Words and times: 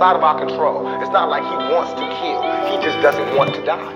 out 0.00 0.16
of 0.16 0.22
our 0.22 0.38
control. 0.38 0.86
It's 1.02 1.10
not 1.12 1.28
like 1.28 1.42
he 1.42 1.56
wants 1.72 1.92
to 1.94 2.04
kill. 2.20 2.40
He 2.70 2.76
just 2.84 2.98
doesn't 3.02 3.36
want 3.36 3.54
to 3.54 3.62
die. 3.64 3.94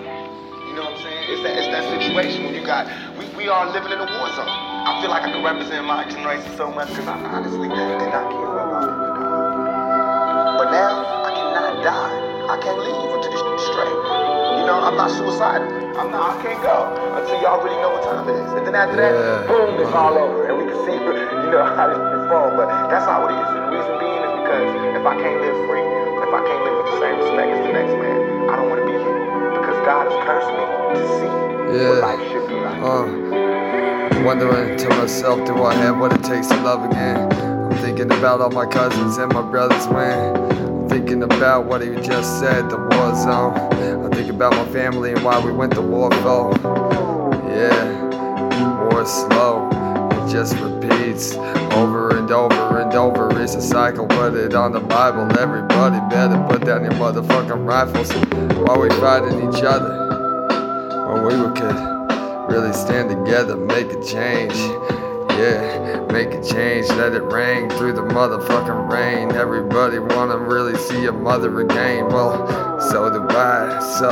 You 0.68 0.74
know 0.74 0.88
what 0.88 0.96
I'm 0.96 1.02
saying? 1.02 1.24
It's 1.30 1.42
that, 1.44 1.54
it's 1.58 1.68
that 1.70 1.84
situation 2.00 2.44
when 2.44 2.54
you 2.54 2.64
got, 2.64 2.86
we, 3.18 3.24
we 3.36 3.48
are 3.48 3.66
living 3.70 3.92
in 3.92 3.98
a 4.00 4.08
war 4.08 4.28
zone. 4.34 4.48
I 4.48 4.98
feel 5.00 5.10
like 5.10 5.22
I 5.22 5.30
can 5.30 5.44
represent 5.44 5.86
my 5.86 6.02
generation 6.08 6.48
so 6.56 6.70
much 6.70 6.88
because 6.90 7.06
I 7.06 7.16
honestly 7.30 7.68
did 7.68 8.10
not 8.10 8.26
care 8.34 8.56
about 8.58 8.84
it. 8.88 8.96
But 10.58 10.68
now, 10.74 10.92
I 11.26 11.30
cannot 11.34 11.72
die. 11.84 12.14
I 12.50 12.56
can't 12.60 12.78
leave 12.82 13.10
until 13.14 13.30
this 13.30 13.42
is 13.42 13.62
straight. 13.70 13.98
You 14.58 14.64
know, 14.66 14.78
I'm 14.82 14.96
not 14.96 15.10
suicidal. 15.10 15.68
I'm 15.98 16.10
not, 16.10 16.34
I 16.34 16.42
can't 16.42 16.60
go 16.62 16.76
until 17.20 17.36
y'all 17.42 17.62
really 17.62 17.78
know 17.78 17.90
what 17.94 18.02
time 18.04 18.28
it 18.28 18.36
is. 18.36 18.50
And 18.58 18.66
then 18.66 18.74
after 18.74 18.96
that, 18.96 19.12
Yeah. 19.14 19.46
boom, 19.46 19.78
it's 19.80 19.92
all 19.94 20.16
over. 20.18 20.46
And 20.50 20.58
we 20.58 20.64
can 20.66 20.78
see, 20.86 20.94
you 20.98 21.50
know, 21.52 21.62
how 21.64 21.86
Yeah. 31.02 31.88
what 31.88 32.00
life 32.00 32.30
should 32.30 32.48
be 32.48 32.54
like. 32.54 32.82
Uh, 32.82 34.24
wondering 34.24 34.76
to 34.78 34.88
myself, 34.90 35.46
do 35.46 35.62
I 35.64 35.74
have 35.74 35.98
what 35.98 36.12
it 36.12 36.22
takes 36.22 36.48
to 36.48 36.56
love 36.62 36.84
again? 36.84 37.32
I'm 37.32 37.78
thinking 37.78 38.12
about 38.12 38.40
all 38.40 38.50
my 38.50 38.66
cousins 38.66 39.16
and 39.16 39.32
my 39.32 39.42
brothers 39.42 39.86
when 39.88 40.36
I'm 40.36 40.88
thinking 40.88 41.22
about 41.22 41.66
what 41.66 41.82
he 41.82 41.88
just 42.02 42.38
said, 42.40 42.68
the 42.70 42.76
war 42.76 43.14
zone. 43.14 43.54
I 44.04 44.14
think 44.14 44.30
about 44.30 44.52
my 44.52 44.70
family 44.72 45.12
and 45.12 45.24
why 45.24 45.42
we 45.44 45.50
went 45.50 45.74
to 45.74 45.82
war 45.82 46.10
for. 46.22 46.52
Yeah, 47.48 48.84
war 48.84 49.02
is 49.02 49.10
slow. 49.10 49.68
It 50.12 50.30
just 50.30 50.56
repeats 50.58 51.34
over 51.72 52.16
and 52.16 52.30
over 52.30 52.80
and 52.80 52.92
over. 52.94 53.40
It's 53.42 53.54
a 53.54 53.62
cycle. 53.62 54.06
Put 54.06 54.34
it 54.34 54.54
on 54.54 54.72
the 54.72 54.80
Bible. 54.80 55.22
Everybody 55.38 55.98
better 56.10 56.44
put 56.48 56.66
down 56.66 56.84
your 56.84 56.92
motherfucking 56.92 57.66
rifles 57.66 58.12
while 58.58 58.80
we 58.80 58.90
fighting 59.00 59.48
each 59.48 59.62
other 59.62 60.01
when 61.12 61.24
we 61.24 61.60
could 61.60 62.52
really 62.52 62.72
stand 62.72 63.10
together, 63.10 63.56
make 63.56 63.92
a 63.92 64.02
change. 64.02 64.54
Yeah, 65.38 66.04
make 66.12 66.28
a 66.28 66.42
change, 66.44 66.88
let 66.90 67.14
it 67.14 67.22
rain 67.22 67.70
through 67.70 67.94
the 67.94 68.02
motherfucking 68.02 68.90
rain. 68.90 69.32
Everybody 69.32 69.98
wanna 69.98 70.38
really 70.38 70.76
see 70.76 71.06
a 71.06 71.12
mother 71.12 71.60
again. 71.60 72.06
Well, 72.08 72.80
so 72.80 73.10
do 73.10 73.26
I. 73.36 73.80
So, 73.98 74.10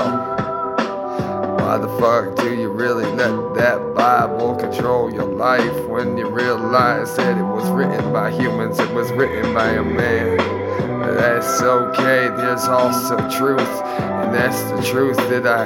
why 1.58 1.78
the 1.78 1.88
fuck 2.00 2.36
do 2.36 2.54
you 2.54 2.70
really 2.70 3.04
let 3.12 3.54
that 3.54 3.94
Bible 3.94 4.56
control 4.56 5.12
your 5.12 5.26
life 5.26 5.86
when 5.86 6.16
you 6.16 6.28
realize 6.28 7.14
that 7.16 7.36
it 7.36 7.42
was 7.42 7.68
written 7.70 8.12
by 8.12 8.30
humans, 8.30 8.78
it 8.78 8.92
was 8.92 9.10
written 9.12 9.54
by 9.54 9.70
a 9.70 9.82
man? 9.84 10.59
That's 11.00 11.62
okay, 11.62 12.28
there's 12.28 12.64
also 12.64 13.16
truth, 13.30 13.60
and 13.60 14.34
that's 14.34 14.62
the 14.64 14.82
truth 14.82 15.16
that 15.16 15.46
I 15.46 15.64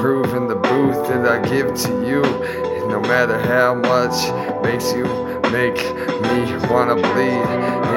prove 0.00 0.32
in 0.34 0.46
the 0.46 0.54
booth 0.54 1.08
that 1.08 1.26
I 1.26 1.46
give 1.48 1.74
to 1.74 2.06
you. 2.06 2.24
And 2.24 2.88
no 2.88 3.00
matter 3.00 3.38
how 3.38 3.74
much 3.74 4.14
makes 4.62 4.92
you 4.92 5.04
make 5.50 5.76
me 6.22 6.68
wanna 6.70 6.94
bleed, 6.94 7.46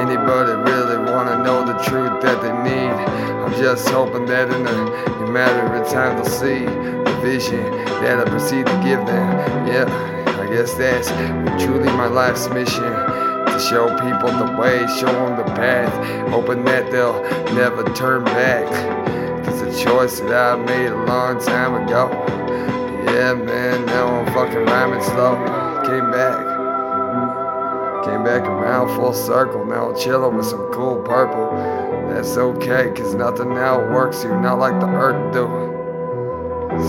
anybody 0.02 0.54
really 0.70 0.98
wanna 1.12 1.44
know 1.44 1.64
the 1.64 1.78
truth 1.84 2.22
that 2.24 2.42
they 2.42 2.54
need. 2.64 2.92
I'm 3.44 3.54
just 3.54 3.88
hoping 3.90 4.26
that 4.26 4.50
in 4.50 4.66
a, 4.66 5.26
a 5.26 5.32
matter 5.32 5.74
of 5.76 5.88
time 5.90 6.16
they'll 6.16 6.26
see 6.26 6.66
the 6.66 7.20
vision 7.22 7.64
that 8.02 8.20
I 8.20 8.30
proceed 8.30 8.66
to 8.66 8.74
give 8.84 9.06
them. 9.06 9.68
Yeah, 9.68 9.86
I 10.42 10.48
guess 10.48 10.74
that's 10.74 11.10
truly 11.64 11.88
my 11.90 12.08
life's 12.08 12.50
mission 12.50 13.09
show 13.60 13.90
people 14.00 14.32
the 14.32 14.56
way, 14.58 14.88
show 15.00 15.12
them 15.12 15.38
the 15.38 15.44
path, 15.56 15.94
hoping 16.30 16.64
that 16.66 16.92
they'll 16.92 17.22
never 17.54 17.84
turn 17.94 18.24
back. 18.24 18.66
Cause 19.46 19.62
the 19.62 19.84
choice 19.84 20.20
that 20.22 20.34
I 20.34 20.56
made 20.56 20.88
a 20.88 21.06
long 21.06 21.40
time 21.40 21.76
ago, 21.76 22.10
yeah, 23.12 23.34
man, 23.34 23.86
now 23.86 24.08
I'm 24.08 24.26
fucking 24.34 24.66
rhyming 24.66 25.04
slow. 25.04 25.36
Came 25.86 26.12
back, 26.12 26.38
came 28.06 28.24
back 28.24 28.48
around 28.48 28.96
full 28.96 29.14
circle. 29.14 29.66
Now 29.66 29.90
I'm 29.90 30.00
chilling 30.00 30.38
with 30.38 30.46
some 30.46 30.72
cool 30.72 31.02
purple. 31.04 31.52
That's 32.10 32.38
okay, 32.38 32.92
cause 32.96 33.14
nothing 33.14 33.50
now 33.50 33.80
works 33.80 34.24
you, 34.24 34.30
not 34.40 34.60
like 34.60 34.80
the 34.80 34.88
earth 34.88 35.34
do. 35.34 35.48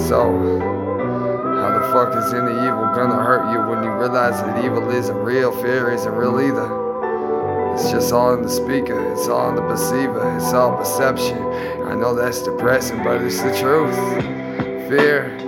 So, 0.09 0.90
how 1.61 1.79
the 1.79 1.87
fuck 1.93 2.17
is 2.17 2.33
any 2.33 2.53
evil 2.53 2.89
gonna 2.95 3.23
hurt 3.23 3.53
you 3.53 3.61
when 3.69 3.85
you 3.85 3.91
realize 3.91 4.41
that 4.41 4.65
evil 4.65 4.91
isn't 4.91 5.17
real? 5.19 5.53
Fear 5.53 5.93
isn't 5.93 6.15
real 6.15 6.41
either. 6.41 6.81
It's 7.75 7.91
just 7.91 8.13
all 8.13 8.35
in 8.35 8.43
the 8.43 8.49
speaker, 8.49 8.99
it's 9.13 9.29
all 9.29 9.51
in 9.51 9.57
the 9.57 9.63
perceiver, 9.63 10.37
it's 10.37 10.53
all 10.53 10.77
perception. 10.77 11.39
I 11.85 11.95
know 11.95 12.15
that's 12.15 12.43
depressing, 12.43 13.05
but 13.05 13.21
it's 13.23 13.41
the 13.43 13.55
truth. 13.57 13.95
Fear 14.89 15.39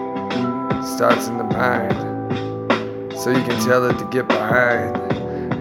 starts 0.96 1.28
in 1.28 1.38
the 1.38 1.44
mind, 1.44 1.96
so 3.18 3.30
you 3.30 3.42
can 3.42 3.58
tell 3.64 3.88
it 3.88 3.98
to 3.98 4.04
get 4.10 4.28
behind. 4.28 4.96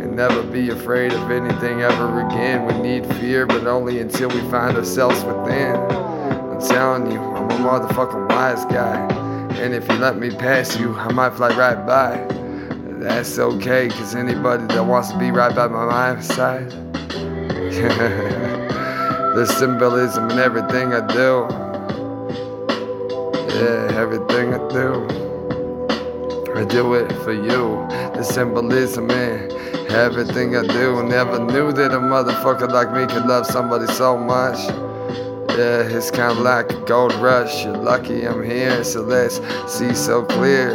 And 0.02 0.16
never 0.16 0.44
be 0.44 0.70
afraid 0.70 1.14
of 1.14 1.32
anything 1.32 1.82
ever 1.82 2.28
again. 2.28 2.66
We 2.66 2.74
need 2.82 3.06
fear, 3.16 3.46
but 3.46 3.66
only 3.68 4.00
until 4.00 4.30
we 4.30 4.42
find 4.52 4.76
ourselves 4.78 5.24
within. 5.24 5.76
I'm 5.76 6.60
telling 6.60 7.12
you, 7.12 7.20
I'm 7.20 7.50
a 7.50 7.56
motherfucking 7.56 8.30
wise 8.30 8.66
guy. 8.66 9.31
And 9.60 9.74
if 9.74 9.88
you 9.90 9.96
let 9.96 10.18
me 10.18 10.30
pass 10.30 10.78
you, 10.80 10.96
I 10.96 11.12
might 11.12 11.34
fly 11.34 11.50
right 11.58 11.86
by. 11.86 12.26
That's 13.00 13.38
okay, 13.40 13.90
cause 13.90 14.16
anybody 14.16 14.66
that 14.68 14.86
wants 14.86 15.12
to 15.12 15.18
be 15.18 15.32
right 15.32 15.56
by 15.56 15.68
my 15.68 16.20
side. 16.22 16.70
the 19.36 19.46
symbolism 19.58 20.30
in 20.30 20.40
everything 20.40 20.94
I 20.94 21.08
do. 21.08 21.48
Yeah, 23.56 23.92
everything 24.00 24.54
I 24.54 24.68
do. 24.70 25.06
I 26.56 26.66
do 26.66 26.94
it 26.96 27.12
for 27.24 27.34
you. 27.34 27.88
The 28.14 28.24
symbolism 28.24 29.10
in 29.10 29.52
everything 29.92 30.56
I 30.56 30.62
do. 30.68 31.02
Never 31.04 31.40
knew 31.40 31.72
that 31.72 31.92
a 31.92 32.00
motherfucker 32.00 32.70
like 32.72 32.92
me 32.94 33.08
could 33.14 33.26
love 33.26 33.46
somebody 33.46 33.88
so 33.94 34.18
much. 34.18 34.91
Yeah, 35.50 35.98
it's 35.98 36.12
kinda 36.12 36.34
like 36.34 36.72
a 36.72 36.80
gold 36.86 37.14
rush. 37.16 37.66
You're 37.66 37.78
lucky 37.78 38.26
I'm 38.26 38.44
here, 38.44 38.84
so 38.84 39.02
let's 39.02 39.42
see 39.68 39.94
so 39.94 40.24
clear. 40.24 40.72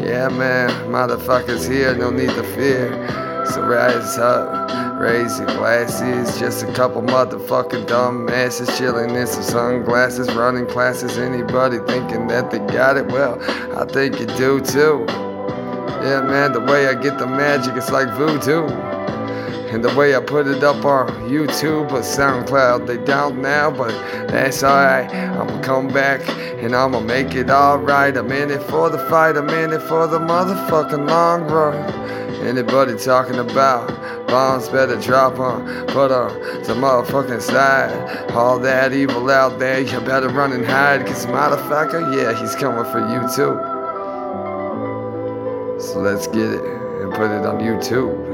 Yeah, 0.00 0.28
man, 0.28 0.70
motherfuckers 0.92 1.68
here, 1.68 1.94
no 1.94 2.10
need 2.10 2.30
to 2.30 2.42
fear. 2.54 2.90
So 3.46 3.62
rise 3.62 4.18
up, 4.18 5.00
raise 5.00 5.38
your 5.38 5.48
glasses. 5.48 6.38
Just 6.38 6.62
a 6.62 6.72
couple 6.72 7.02
motherfucking 7.02 7.88
dumb 7.88 8.28
asses 8.28 8.68
chilling 8.78 9.14
in 9.16 9.26
some 9.26 9.42
sunglasses, 9.42 10.32
running 10.34 10.66
classes. 10.66 11.18
Anybody 11.18 11.78
thinking 11.86 12.28
that 12.28 12.50
they 12.50 12.60
got 12.72 12.96
it? 12.96 13.06
Well, 13.08 13.38
I 13.76 13.84
think 13.86 14.20
you 14.20 14.26
do 14.26 14.60
too. 14.60 15.06
Yeah, 16.02 16.22
man, 16.22 16.52
the 16.52 16.60
way 16.60 16.86
I 16.86 16.94
get 16.94 17.18
the 17.18 17.26
magic, 17.26 17.74
it's 17.76 17.90
like 17.90 18.08
voodoo. 18.16 18.68
And 19.70 19.84
the 19.84 19.94
way 19.94 20.16
I 20.16 20.20
put 20.20 20.48
it 20.48 20.64
up 20.64 20.84
on 20.84 21.06
YouTube 21.30 21.92
or 21.92 22.00
SoundCloud, 22.00 22.88
they 22.88 22.96
down 23.04 23.40
now, 23.40 23.70
but 23.70 23.92
that's 24.26 24.64
alright. 24.64 25.08
I'ma 25.14 25.62
come 25.62 25.86
back 25.86 26.28
and 26.60 26.74
I'ma 26.74 26.98
make 26.98 27.36
it 27.36 27.50
alright. 27.50 28.16
I'm 28.16 28.32
in 28.32 28.50
it 28.50 28.64
for 28.64 28.90
the 28.90 28.98
fight, 29.08 29.36
I'm 29.36 29.48
in 29.48 29.72
it 29.72 29.82
for 29.82 30.08
the 30.08 30.18
motherfucking 30.18 31.08
long 31.08 31.42
run. 31.42 31.76
Anybody 32.44 32.98
talking 32.98 33.38
about 33.38 33.86
bombs 34.26 34.68
better 34.70 35.00
drop 35.00 35.38
on, 35.38 35.64
put 35.86 36.10
on 36.10 36.36
the 36.64 36.74
motherfucking 36.74 37.40
side. 37.40 38.32
All 38.32 38.58
that 38.58 38.92
evil 38.92 39.30
out 39.30 39.60
there, 39.60 39.82
you 39.82 40.00
better 40.00 40.30
run 40.30 40.50
and 40.50 40.66
hide, 40.66 41.06
cause 41.06 41.26
motherfucker, 41.26 42.16
yeah, 42.16 42.36
he's 42.40 42.56
coming 42.56 42.90
for 42.90 42.98
you 43.08 43.20
too. 43.36 43.56
So 45.80 46.00
let's 46.00 46.26
get 46.26 46.50
it 46.50 46.64
and 47.02 47.12
put 47.12 47.30
it 47.30 47.46
on 47.46 47.60
YouTube 47.60 48.29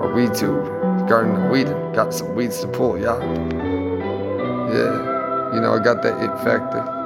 or 0.00 0.12
weed 0.12 0.34
tube. 0.34 0.64
Garden 1.08 1.36
of 1.36 1.50
Weedon. 1.50 1.92
Got 1.92 2.12
some 2.14 2.34
weeds 2.34 2.60
to 2.60 2.68
pull, 2.68 2.98
y'all. 2.98 3.20
Yeah. 4.72 5.54
You 5.54 5.60
know, 5.60 5.74
I 5.74 5.82
got 5.82 6.02
that 6.02 6.22
it 6.22 6.44
factor. 6.44 6.99